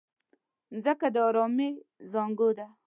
مځکه 0.75 1.07
د 1.15 1.17
ارامۍ 1.27 1.71
زانګو 2.11 2.49
ده. 2.57 2.67